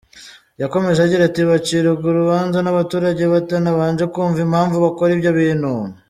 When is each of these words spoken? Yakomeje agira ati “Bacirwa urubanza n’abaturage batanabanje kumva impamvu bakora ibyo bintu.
Yakomeje 0.61 0.99
agira 1.01 1.23
ati 1.25 1.41
“Bacirwa 1.49 2.05
urubanza 2.11 2.57
n’abaturage 2.61 3.23
batanabanje 3.33 4.03
kumva 4.13 4.39
impamvu 4.45 4.75
bakora 4.85 5.11
ibyo 5.17 5.31
bintu. 5.39 5.69